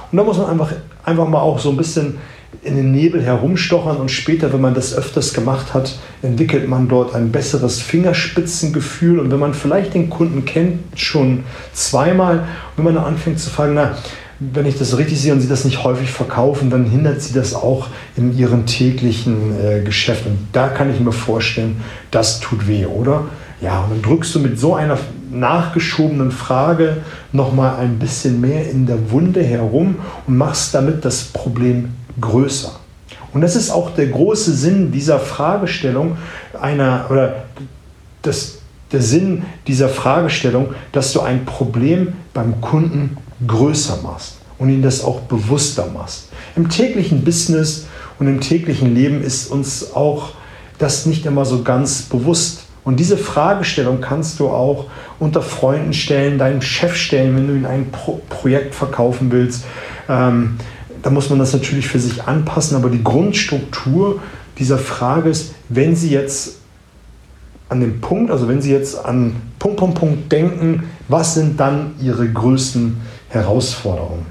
Und 0.09 0.17
da 0.17 0.23
muss 0.23 0.37
man 0.37 0.49
einfach, 0.49 0.71
einfach 1.03 1.27
mal 1.27 1.41
auch 1.41 1.59
so 1.59 1.69
ein 1.69 1.77
bisschen 1.77 2.17
in 2.63 2.77
den 2.77 2.93
Nebel 2.93 3.21
herumstochern 3.21 3.97
und 3.97 4.09
später, 4.09 4.53
wenn 4.53 4.61
man 4.61 4.73
das 4.73 4.95
öfters 4.97 5.33
gemacht 5.33 5.73
hat, 5.73 5.99
entwickelt 6.21 6.67
man 6.69 6.87
dort 6.87 7.13
ein 7.13 7.31
besseres 7.31 7.81
Fingerspitzengefühl 7.81 9.19
und 9.19 9.31
wenn 9.31 9.39
man 9.39 9.53
vielleicht 9.53 9.93
den 9.93 10.09
Kunden 10.09 10.45
kennt, 10.45 10.79
schon 10.95 11.43
zweimal, 11.73 12.47
wenn 12.77 12.85
man 12.85 12.95
dann 12.95 13.03
anfängt 13.03 13.39
zu 13.39 13.49
fragen, 13.49 13.73
na, 13.73 13.97
wenn 14.39 14.65
ich 14.65 14.77
das 14.77 14.97
richtig 14.97 15.19
sehe 15.19 15.33
und 15.33 15.41
Sie 15.41 15.47
das 15.47 15.65
nicht 15.65 15.83
häufig 15.83 16.11
verkaufen, 16.11 16.69
dann 16.69 16.85
hindert 16.85 17.21
Sie 17.21 17.33
das 17.33 17.55
auch 17.55 17.87
in 18.15 18.37
Ihrem 18.37 18.65
täglichen 18.65 19.53
äh, 19.59 19.81
Geschäft. 19.81 20.25
Da 20.51 20.67
kann 20.69 20.93
ich 20.93 20.99
mir 20.99 21.11
vorstellen, 21.11 21.81
das 22.11 22.39
tut 22.39 22.67
weh, 22.67 22.85
oder? 22.85 23.25
Ja, 23.61 23.81
und 23.81 23.91
dann 23.91 24.01
drückst 24.03 24.35
du 24.35 24.39
mit 24.39 24.59
so 24.59 24.75
einer 24.75 24.99
nachgeschobenen 25.31 26.31
Frage 26.31 26.97
nochmal 27.31 27.77
ein 27.77 27.97
bisschen 27.97 28.39
mehr 28.39 28.69
in 28.69 28.85
der 28.85 29.11
Wunde 29.11 29.43
herum 29.43 29.95
und 30.27 30.37
machst 30.37 30.73
damit 30.73 31.03
das 31.03 31.23
Problem 31.23 31.89
größer. 32.21 32.71
Und 33.33 33.41
das 33.41 33.55
ist 33.55 33.71
auch 33.71 33.93
der 33.93 34.07
große 34.07 34.53
Sinn 34.53 34.91
dieser 34.91 35.19
Fragestellung, 35.19 36.17
einer, 36.59 37.07
oder 37.09 37.45
das, 38.21 38.59
der 38.91 39.01
Sinn 39.01 39.43
dieser 39.65 39.89
Fragestellung, 39.89 40.69
dass 40.91 41.11
du 41.13 41.21
ein 41.21 41.45
Problem 41.45 42.13
beim 42.33 42.61
Kunden 42.61 43.17
größer 43.45 43.99
machst 44.01 44.37
und 44.57 44.69
ihn 44.69 44.81
das 44.81 45.03
auch 45.03 45.21
bewusster 45.21 45.87
machst. 45.93 46.29
Im 46.55 46.69
täglichen 46.69 47.23
Business 47.23 47.85
und 48.19 48.27
im 48.27 48.41
täglichen 48.41 48.95
Leben 48.95 49.21
ist 49.21 49.51
uns 49.51 49.93
auch 49.93 50.29
das 50.79 51.05
nicht 51.05 51.25
immer 51.25 51.45
so 51.45 51.63
ganz 51.63 52.03
bewusst. 52.03 52.63
Und 52.83 52.99
diese 52.99 53.17
Fragestellung 53.17 53.99
kannst 53.99 54.39
du 54.39 54.47
auch 54.47 54.85
unter 55.19 55.41
Freunden 55.41 55.93
stellen, 55.93 56.37
deinem 56.37 56.61
Chef 56.61 56.95
stellen, 56.95 57.35
wenn 57.35 57.47
du 57.47 57.53
ihn 57.53 57.65
ein 57.65 57.91
Pro 57.91 58.21
Projekt 58.29 58.73
verkaufen 58.73 59.31
willst. 59.31 59.65
Ähm, 60.07 60.57
da 61.03 61.09
muss 61.09 61.29
man 61.29 61.39
das 61.39 61.53
natürlich 61.53 61.87
für 61.87 61.99
sich 61.99 62.23
anpassen, 62.23 62.77
aber 62.77 62.89
die 62.89 63.03
Grundstruktur 63.03 64.21
dieser 64.57 64.77
Frage 64.77 65.29
ist, 65.29 65.53
wenn 65.69 65.95
Sie 65.95 66.09
jetzt 66.09 66.57
an 67.69 67.81
dem 67.81 67.99
Punkt, 67.99 68.31
also 68.31 68.47
wenn 68.47 68.61
Sie 68.61 68.71
jetzt 68.71 69.03
an 69.05 69.35
Punkt, 69.59 69.77
Punkt, 69.77 69.99
Punkt 69.99 70.31
denken, 70.31 70.83
was 71.07 71.33
sind 71.33 71.59
dann 71.59 71.91
Ihre 72.01 72.27
größten 72.27 72.97
Herausforderungen? 73.29 74.25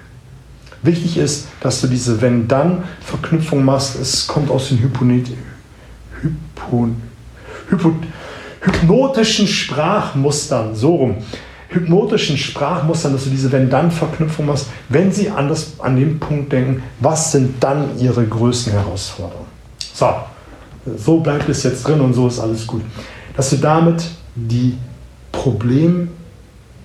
Wichtig 0.82 1.18
ist, 1.18 1.48
dass 1.60 1.80
du 1.80 1.88
diese 1.88 2.20
Wenn-Dann-Verknüpfung 2.20 3.64
machst. 3.64 3.96
Es 3.96 4.26
kommt 4.26 4.50
aus 4.50 4.68
den 4.68 4.78
Hyponet 4.78 5.28
Hypo 6.20 6.88
Hypo 7.68 7.92
hypnotischen 8.60 9.46
Sprachmustern, 9.46 10.74
so 10.74 10.96
rum. 10.96 11.16
Hypnotischen 11.68 12.36
Sprachmustern, 12.36 13.12
dass 13.12 13.24
du 13.24 13.30
diese 13.30 13.50
Wenn-Dann-Verknüpfung 13.50 14.46
machst, 14.46 14.66
wenn 14.88 15.10
sie 15.12 15.30
an, 15.30 15.48
das, 15.48 15.78
an 15.80 15.96
den 15.96 16.18
Punkt 16.18 16.52
denken, 16.52 16.82
was 17.00 17.32
sind 17.32 17.62
dann 17.62 17.98
ihre 17.98 18.24
größten 18.24 18.72
Herausforderungen? 18.72 19.46
So, 19.92 20.08
so 20.96 21.20
bleibt 21.20 21.48
es 21.48 21.64
jetzt 21.64 21.86
drin 21.86 22.00
und 22.00 22.14
so 22.14 22.28
ist 22.28 22.38
alles 22.38 22.66
gut. 22.66 22.82
Dass 23.36 23.50
du 23.50 23.56
damit 23.56 24.04
die 24.34 24.78
Problem, 25.32 26.08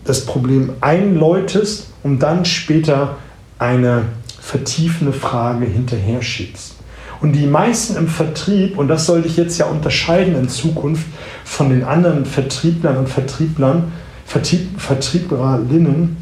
das 0.04 0.26
Problem 0.26 0.72
einläutest 0.82 1.88
und 2.04 2.20
dann 2.20 2.46
später 2.46 3.18
eine 3.60 4.04
vertiefende 4.40 5.14
Frage 5.14 5.66
hinterher 5.66 6.22
schiebst. 6.22 6.76
Und 7.22 7.34
die 7.34 7.46
meisten 7.46 7.96
im 7.98 8.08
Vertrieb, 8.08 8.78
und 8.80 8.88
das 8.88 9.06
soll 9.06 9.22
dich 9.22 9.38
jetzt 9.38 9.60
ja 9.60 9.68
unterscheiden 9.68 10.36
in 10.36 10.50
Zukunft 10.50 11.06
von 11.46 11.70
den 11.70 11.84
anderen 11.84 12.26
Vertrieblern 12.26 12.98
und 12.98 13.08
Vertrieblern, 13.08 13.92
Vertrieb, 14.26 14.80
Vertrieblerinnen, 14.80 16.18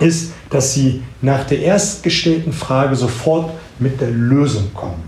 ist, 0.00 0.32
dass 0.50 0.74
sie 0.74 1.02
nach 1.22 1.44
der 1.44 1.60
erstgestellten 1.60 2.52
Frage 2.52 2.96
sofort 2.96 3.50
mit 3.78 4.00
der 4.00 4.10
Lösung 4.10 4.72
kommen. 4.74 5.04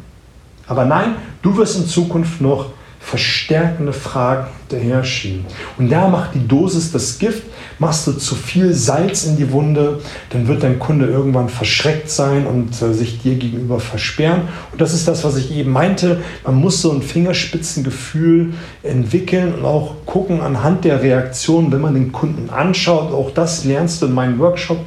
Aber 0.66 0.84
nein, 0.84 1.16
du 1.42 1.56
wirst 1.56 1.76
in 1.78 1.86
Zukunft 1.86 2.40
noch 2.40 2.66
verstärkende 3.00 3.92
Fragen 3.92 4.48
daher 4.68 5.02
schieben. 5.02 5.44
Und 5.78 5.90
da 5.90 6.06
macht 6.06 6.34
die 6.34 6.46
Dosis 6.46 6.92
das 6.92 7.18
Gift. 7.18 7.42
Machst 7.78 8.06
du 8.06 8.12
zu 8.12 8.34
viel 8.34 8.72
Salz 8.72 9.24
in 9.24 9.36
die 9.36 9.50
Wunde, 9.50 10.00
dann 10.28 10.46
wird 10.46 10.62
dein 10.62 10.78
Kunde 10.78 11.06
irgendwann 11.06 11.48
verschreckt 11.48 12.10
sein 12.10 12.46
und 12.46 12.80
äh, 12.80 12.92
sich 12.92 13.20
dir 13.20 13.34
gegenüber 13.34 13.80
versperren. 13.80 14.42
Und 14.70 14.80
das 14.80 14.92
ist 14.92 15.08
das, 15.08 15.24
was 15.24 15.36
ich 15.36 15.50
eben 15.56 15.72
meinte. 15.72 16.20
Man 16.44 16.56
muss 16.56 16.82
so 16.82 16.92
ein 16.92 17.02
Fingerspitzengefühl 17.02 18.52
entwickeln 18.82 19.54
und 19.54 19.64
auch 19.64 19.96
gucken 20.06 20.40
anhand 20.40 20.84
der 20.84 21.02
Reaktion, 21.02 21.72
wenn 21.72 21.80
man 21.80 21.94
den 21.94 22.12
Kunden 22.12 22.50
anschaut. 22.50 23.12
Auch 23.12 23.32
das 23.32 23.64
lernst 23.64 24.02
du 24.02 24.06
in 24.06 24.14
meinem 24.14 24.38
Workshop. 24.38 24.78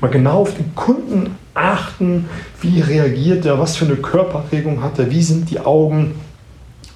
Mal 0.00 0.08
genau 0.08 0.42
auf 0.42 0.54
den 0.54 0.74
Kunden 0.74 1.36
achten, 1.54 2.28
wie 2.60 2.80
reagiert 2.80 3.44
er, 3.44 3.58
was 3.58 3.76
für 3.76 3.86
eine 3.86 3.96
Körperregung 3.96 4.82
hat 4.82 4.98
er, 4.98 5.10
wie 5.10 5.22
sind 5.22 5.50
die 5.50 5.60
Augen 5.60 6.14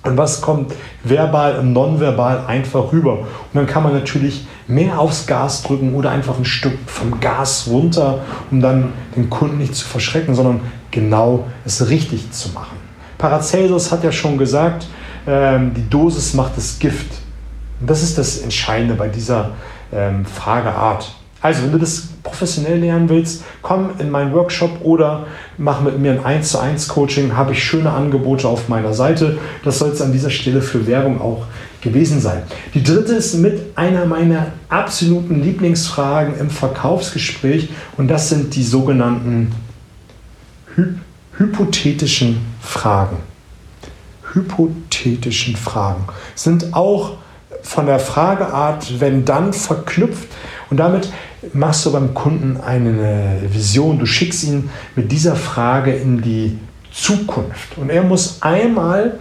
und 0.06 0.16
was 0.16 0.40
kommt 0.40 0.72
verbal 1.04 1.58
und 1.58 1.72
nonverbal 1.72 2.44
einfach 2.46 2.92
rüber. 2.92 3.18
Und 3.20 3.54
dann 3.54 3.66
kann 3.66 3.82
man 3.82 3.92
natürlich 3.92 4.46
mehr 4.68 4.98
aufs 4.98 5.26
Gas 5.26 5.62
drücken 5.62 5.94
oder 5.94 6.10
einfach 6.10 6.38
ein 6.38 6.44
Stück 6.44 6.78
vom 6.86 7.20
Gas 7.20 7.68
runter, 7.68 8.20
um 8.50 8.60
dann 8.60 8.92
den 9.14 9.30
Kunden 9.30 9.58
nicht 9.58 9.74
zu 9.74 9.86
verschrecken, 9.86 10.34
sondern 10.34 10.60
genau 10.90 11.46
es 11.64 11.88
richtig 11.88 12.30
zu 12.32 12.50
machen. 12.50 12.76
Paracelsus 13.18 13.92
hat 13.92 14.04
ja 14.04 14.12
schon 14.12 14.38
gesagt, 14.38 14.86
ähm, 15.26 15.72
die 15.74 15.88
Dosis 15.88 16.34
macht 16.34 16.56
das 16.56 16.78
Gift. 16.78 17.10
Und 17.80 17.90
das 17.90 18.02
ist 18.02 18.18
das 18.18 18.38
Entscheidende 18.38 18.94
bei 18.94 19.08
dieser 19.08 19.50
ähm, 19.92 20.24
Frageart. 20.24 21.15
Also, 21.46 21.62
wenn 21.62 21.70
du 21.70 21.78
das 21.78 22.08
professionell 22.24 22.80
lernen 22.80 23.08
willst, 23.08 23.44
komm 23.62 23.90
in 24.00 24.10
meinen 24.10 24.32
Workshop 24.32 24.80
oder 24.82 25.28
mach 25.58 25.80
mit 25.80 25.96
mir 25.96 26.10
ein 26.10 26.24
1 26.24 26.50
zu 26.50 26.58
1 26.58 26.88
Coaching, 26.88 27.36
habe 27.36 27.52
ich 27.52 27.62
schöne 27.62 27.92
Angebote 27.92 28.48
auf 28.48 28.68
meiner 28.68 28.92
Seite. 28.92 29.38
Das 29.62 29.78
soll 29.78 29.90
es 29.90 30.02
an 30.02 30.10
dieser 30.10 30.30
Stelle 30.30 30.60
für 30.60 30.88
Werbung 30.88 31.20
auch 31.20 31.46
gewesen 31.82 32.20
sein. 32.20 32.42
Die 32.74 32.82
dritte 32.82 33.14
ist 33.14 33.34
mit 33.34 33.60
einer 33.76 34.06
meiner 34.06 34.48
absoluten 34.70 35.40
Lieblingsfragen 35.40 36.36
im 36.36 36.50
Verkaufsgespräch 36.50 37.68
und 37.96 38.08
das 38.08 38.28
sind 38.28 38.56
die 38.56 38.64
sogenannten 38.64 39.52
hy 40.76 40.82
hypothetischen 41.38 42.40
Fragen. 42.60 43.18
Hypothetischen 44.32 45.54
Fragen 45.54 46.08
sind 46.34 46.74
auch 46.74 47.18
von 47.62 47.86
der 47.86 48.00
Frageart, 48.00 49.00
wenn 49.00 49.24
dann 49.24 49.52
verknüpft 49.52 50.28
und 50.70 50.78
damit 50.78 51.12
machst 51.52 51.86
du 51.86 51.92
beim 51.92 52.14
Kunden 52.14 52.58
eine 52.58 53.40
Vision, 53.50 53.98
du 53.98 54.06
schickst 54.06 54.44
ihn 54.44 54.70
mit 54.94 55.10
dieser 55.12 55.36
Frage 55.36 55.92
in 55.92 56.22
die 56.22 56.58
Zukunft. 56.92 57.76
Und 57.76 57.90
er 57.90 58.02
muss 58.02 58.38
einmal 58.42 59.18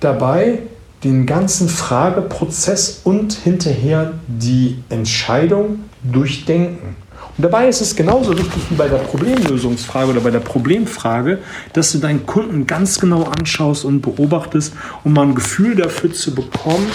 dabei 0.00 0.60
den 1.04 1.26
ganzen 1.26 1.68
Frageprozess 1.68 3.02
und 3.04 3.32
hinterher 3.32 4.14
die 4.26 4.82
Entscheidung 4.88 5.84
durchdenken. 6.02 6.96
Und 7.36 7.44
dabei 7.44 7.68
ist 7.68 7.80
es 7.80 7.94
genauso 7.94 8.36
wichtig 8.36 8.62
wie 8.68 8.74
bei 8.74 8.88
der 8.88 8.96
Problemlösungsfrage 8.96 10.10
oder 10.10 10.20
bei 10.20 10.30
der 10.30 10.40
Problemfrage, 10.40 11.38
dass 11.72 11.92
du 11.92 11.98
deinen 11.98 12.26
Kunden 12.26 12.66
ganz 12.66 12.98
genau 12.98 13.22
anschaust 13.24 13.84
und 13.84 14.00
beobachtest, 14.00 14.74
um 15.04 15.12
mal 15.12 15.22
ein 15.22 15.36
Gefühl 15.36 15.76
dafür 15.76 16.12
zu 16.12 16.34
bekommen, 16.34 16.90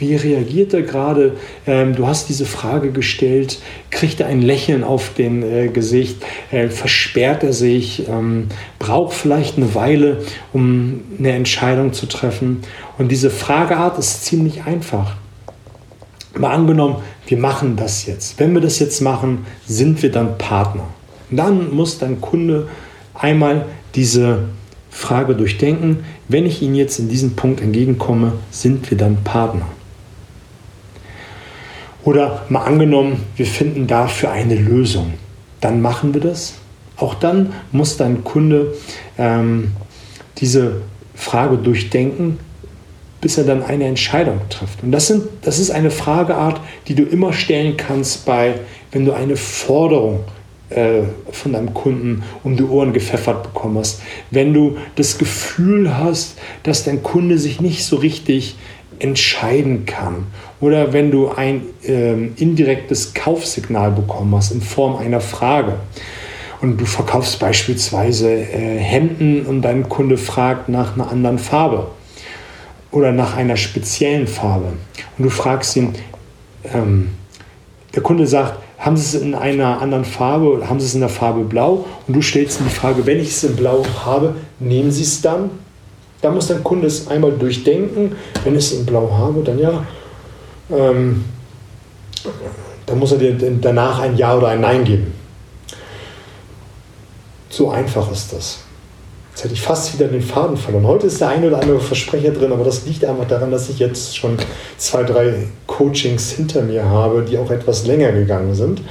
wie 0.00 0.16
reagiert 0.16 0.72
er 0.72 0.82
gerade? 0.82 1.36
Ähm, 1.66 1.94
du 1.94 2.06
hast 2.06 2.28
diese 2.28 2.46
Frage 2.46 2.90
gestellt, 2.90 3.58
kriegt 3.90 4.20
er 4.20 4.26
ein 4.26 4.40
Lächeln 4.40 4.82
auf 4.82 5.12
dem 5.14 5.42
äh, 5.42 5.68
Gesicht? 5.68 6.16
Äh, 6.50 6.68
versperrt 6.68 7.44
er 7.44 7.52
sich? 7.52 8.08
Ähm, 8.08 8.46
braucht 8.78 9.14
vielleicht 9.14 9.58
eine 9.58 9.74
Weile, 9.74 10.22
um 10.54 11.02
eine 11.18 11.32
Entscheidung 11.32 11.92
zu 11.92 12.06
treffen? 12.06 12.62
Und 12.96 13.12
diese 13.12 13.28
Frageart 13.28 13.98
ist 13.98 14.24
ziemlich 14.24 14.64
einfach. 14.64 15.16
Mal 16.36 16.52
angenommen, 16.52 16.96
wir 17.26 17.38
machen 17.38 17.76
das 17.76 18.06
jetzt. 18.06 18.40
Wenn 18.40 18.54
wir 18.54 18.62
das 18.62 18.78
jetzt 18.78 19.02
machen, 19.02 19.44
sind 19.66 20.02
wir 20.02 20.10
dann 20.10 20.38
Partner. 20.38 20.84
Dann 21.30 21.74
muss 21.74 21.98
dein 21.98 22.20
Kunde 22.20 22.68
einmal 23.14 23.66
diese 23.94 24.44
Frage 24.90 25.34
durchdenken. 25.34 26.04
Wenn 26.28 26.46
ich 26.46 26.62
Ihnen 26.62 26.74
jetzt 26.74 26.98
in 26.98 27.08
diesem 27.08 27.36
Punkt 27.36 27.60
entgegenkomme, 27.60 28.32
sind 28.50 28.90
wir 28.90 28.96
dann 28.96 29.18
Partner. 29.24 29.66
Oder 32.04 32.44
mal 32.48 32.64
angenommen, 32.64 33.24
wir 33.36 33.46
finden 33.46 33.86
dafür 33.86 34.30
eine 34.30 34.54
Lösung. 34.54 35.14
Dann 35.60 35.82
machen 35.82 36.14
wir 36.14 36.20
das. 36.20 36.54
Auch 36.96 37.14
dann 37.14 37.52
muss 37.72 37.96
dein 37.96 38.24
Kunde 38.24 38.74
ähm, 39.18 39.72
diese 40.38 40.82
Frage 41.14 41.56
durchdenken, 41.56 42.38
bis 43.20 43.36
er 43.36 43.44
dann 43.44 43.62
eine 43.62 43.84
Entscheidung 43.84 44.40
trifft. 44.48 44.82
Und 44.82 44.92
das, 44.92 45.06
sind, 45.06 45.24
das 45.42 45.58
ist 45.58 45.70
eine 45.70 45.90
Frageart, 45.90 46.60
die 46.88 46.94
du 46.94 47.02
immer 47.02 47.32
stellen 47.32 47.76
kannst, 47.76 48.24
bei, 48.24 48.54
wenn 48.92 49.04
du 49.04 49.12
eine 49.12 49.36
Forderung 49.36 50.24
äh, 50.70 51.02
von 51.32 51.52
deinem 51.52 51.74
Kunden 51.74 52.22
um 52.42 52.56
die 52.56 52.62
Ohren 52.62 52.92
gepfeffert 52.92 53.42
bekommen 53.42 53.78
hast. 53.78 54.02
Wenn 54.30 54.54
du 54.54 54.78
das 54.94 55.18
Gefühl 55.18 55.98
hast, 55.98 56.38
dass 56.62 56.84
dein 56.84 57.02
Kunde 57.02 57.38
sich 57.38 57.60
nicht 57.60 57.84
so 57.84 57.96
richtig 57.96 58.56
entscheiden 59.00 59.86
kann. 59.86 60.26
Oder 60.60 60.92
wenn 60.92 61.10
du 61.10 61.30
ein 61.30 61.62
äh, 61.86 62.12
indirektes 62.36 63.14
Kaufsignal 63.14 63.90
bekommen 63.90 64.34
hast 64.34 64.52
in 64.52 64.60
Form 64.60 64.96
einer 64.96 65.20
Frage. 65.20 65.74
Und 66.60 66.78
du 66.78 66.84
verkaufst 66.84 67.38
beispielsweise 67.38 68.30
äh, 68.30 68.78
Hemden 68.78 69.46
und 69.46 69.62
dein 69.62 69.88
Kunde 69.88 70.18
fragt 70.18 70.68
nach 70.68 70.94
einer 70.94 71.10
anderen 71.10 71.38
Farbe 71.38 71.86
oder 72.90 73.12
nach 73.12 73.36
einer 73.36 73.56
speziellen 73.56 74.26
Farbe. 74.26 74.72
Und 75.16 75.24
du 75.24 75.30
fragst 75.30 75.76
ihn, 75.76 75.94
ähm, 76.74 77.10
der 77.94 78.02
Kunde 78.02 78.26
sagt, 78.26 78.58
haben 78.78 78.96
Sie 78.96 79.16
es 79.16 79.22
in 79.22 79.34
einer 79.34 79.80
anderen 79.80 80.04
Farbe 80.04 80.46
oder 80.50 80.68
haben 80.68 80.80
Sie 80.80 80.86
es 80.86 80.94
in 80.94 81.00
der 81.00 81.08
Farbe 81.08 81.44
blau? 81.44 81.86
Und 82.06 82.14
du 82.14 82.22
stellst 82.22 82.60
ihm 82.60 82.66
die 82.68 82.74
Frage, 82.74 83.04
wenn 83.06 83.20
ich 83.20 83.28
es 83.28 83.44
in 83.44 83.56
blau 83.56 83.84
habe, 84.04 84.36
nehmen 84.58 84.90
Sie 84.90 85.02
es 85.02 85.20
dann? 85.20 85.50
Da 86.22 86.30
muss 86.30 86.48
dein 86.48 86.62
Kunde 86.62 86.86
es 86.86 87.08
einmal 87.08 87.32
durchdenken. 87.32 88.16
Wenn 88.44 88.54
ich 88.54 88.66
es 88.66 88.72
in 88.72 88.86
Blau 88.86 89.10
habe, 89.10 89.42
dann 89.42 89.58
ja. 89.58 89.84
Ähm, 90.70 91.24
dann 92.86 92.98
muss 92.98 93.12
er 93.12 93.18
dir 93.18 93.34
danach 93.60 94.00
ein 94.00 94.16
Ja 94.16 94.36
oder 94.36 94.48
ein 94.48 94.60
Nein 94.60 94.84
geben. 94.84 95.14
So 97.48 97.70
einfach 97.70 98.10
ist 98.10 98.32
das. 98.32 98.58
Jetzt 99.30 99.44
hätte 99.44 99.54
ich 99.54 99.62
fast 99.62 99.94
wieder 99.94 100.08
den 100.08 100.22
Faden 100.22 100.56
verloren. 100.56 100.86
Heute 100.86 101.06
ist 101.06 101.20
der 101.20 101.28
eine 101.28 101.46
oder 101.46 101.60
andere 101.60 101.80
Versprecher 101.80 102.30
drin, 102.32 102.52
aber 102.52 102.64
das 102.64 102.84
liegt 102.84 103.04
einfach 103.04 103.26
daran, 103.26 103.50
dass 103.50 103.68
ich 103.70 103.78
jetzt 103.78 104.16
schon 104.16 104.36
zwei, 104.76 105.02
drei 105.02 105.46
Coachings 105.66 106.32
hinter 106.32 106.62
mir 106.62 106.84
habe, 106.84 107.22
die 107.22 107.38
auch 107.38 107.50
etwas 107.50 107.86
länger 107.86 108.12
gegangen 108.12 108.54
sind. 108.54 108.82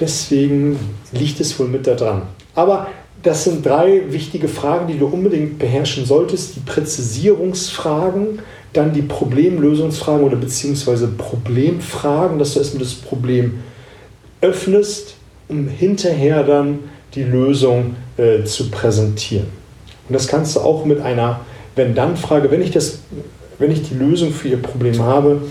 Deswegen 0.00 0.78
liegt 1.12 1.40
es 1.40 1.58
wohl 1.58 1.66
mit 1.66 1.86
da 1.86 1.94
dran. 1.94 2.22
Aber 2.54 2.86
das 3.22 3.44
sind 3.44 3.66
drei 3.66 4.02
wichtige 4.10 4.48
Fragen, 4.48 4.86
die 4.86 4.98
du 4.98 5.06
unbedingt 5.06 5.58
beherrschen 5.58 6.04
solltest. 6.04 6.56
Die 6.56 6.60
Präzisierungsfragen, 6.60 8.40
dann 8.72 8.92
die 8.92 9.02
Problemlösungsfragen 9.02 10.24
oder 10.24 10.36
beziehungsweise 10.36 11.08
Problemfragen, 11.08 12.38
dass 12.38 12.54
du 12.54 12.60
erstmal 12.60 12.82
das 12.82 12.94
Problem 12.94 13.60
öffnest, 14.40 15.16
um 15.48 15.68
hinterher 15.68 16.44
dann 16.44 16.78
die 17.14 17.24
Lösung 17.24 17.96
äh, 18.16 18.44
zu 18.44 18.70
präsentieren. 18.70 19.46
Und 20.08 20.14
das 20.14 20.28
kannst 20.28 20.56
du 20.56 20.60
auch 20.60 20.84
mit 20.84 21.00
einer 21.00 21.40
Wenn-Dann-Frage, 21.74 22.50
wenn 22.50 22.62
ich, 22.62 22.76
wenn 23.58 23.70
ich 23.70 23.88
die 23.88 23.94
Lösung 23.94 24.32
für 24.32 24.48
ihr 24.48 24.62
Problem 24.62 25.02
habe, 25.02 25.42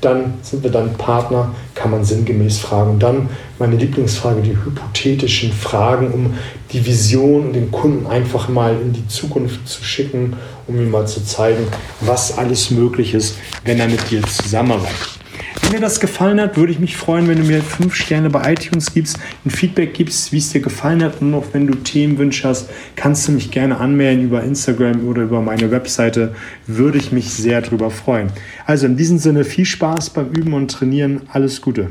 dann 0.00 0.34
sind 0.42 0.62
wir 0.62 0.70
dann 0.70 0.92
Partner, 0.94 1.54
kann 1.74 1.90
man 1.90 2.04
sinngemäß 2.04 2.58
fragen. 2.58 2.92
Und 2.92 3.02
dann 3.02 3.28
meine 3.58 3.76
Lieblingsfrage, 3.76 4.42
die 4.42 4.56
hypothetischen 4.56 5.52
Fragen, 5.52 6.10
um 6.12 6.34
die 6.74 6.84
Vision 6.84 7.46
und 7.46 7.52
den 7.54 7.70
Kunden 7.70 8.06
einfach 8.06 8.48
mal 8.48 8.76
in 8.80 8.92
die 8.92 9.06
Zukunft 9.06 9.66
zu 9.66 9.82
schicken, 9.84 10.34
um 10.66 10.76
ihm 10.76 10.90
mal 10.90 11.06
zu 11.06 11.24
zeigen, 11.24 11.66
was 12.00 12.36
alles 12.36 12.70
möglich 12.70 13.14
ist, 13.14 13.36
wenn 13.64 13.78
er 13.78 13.88
mit 13.88 14.10
dir 14.10 14.22
zusammenarbeitet. 14.22 15.20
Wenn 15.62 15.70
dir 15.70 15.80
das 15.80 16.00
gefallen 16.00 16.40
hat, 16.40 16.56
würde 16.56 16.72
ich 16.72 16.80
mich 16.80 16.96
freuen, 16.96 17.28
wenn 17.28 17.38
du 17.38 17.44
mir 17.44 17.62
fünf 17.62 17.94
Sterne 17.94 18.28
bei 18.28 18.52
iTunes 18.52 18.92
gibst, 18.92 19.18
ein 19.44 19.50
Feedback 19.50 19.94
gibst, 19.94 20.32
wie 20.32 20.38
es 20.38 20.50
dir 20.50 20.60
gefallen 20.60 21.02
hat. 21.02 21.20
Und 21.20 21.32
auch 21.32 21.46
wenn 21.52 21.66
du 21.66 21.74
Themenwünsche 21.74 22.48
hast, 22.48 22.68
kannst 22.96 23.28
du 23.28 23.32
mich 23.32 23.50
gerne 23.50 23.78
anmelden 23.78 24.24
über 24.24 24.42
Instagram 24.42 25.06
oder 25.08 25.22
über 25.22 25.40
meine 25.40 25.70
Webseite. 25.70 26.34
Würde 26.66 26.98
ich 26.98 27.12
mich 27.12 27.30
sehr 27.30 27.62
darüber 27.62 27.90
freuen. 27.90 28.28
Also 28.66 28.86
in 28.86 28.96
diesem 28.96 29.18
Sinne 29.18 29.44
viel 29.44 29.64
Spaß 29.64 30.10
beim 30.10 30.30
Üben 30.30 30.54
und 30.54 30.70
Trainieren. 30.70 31.22
Alles 31.32 31.60
Gute. 31.60 31.90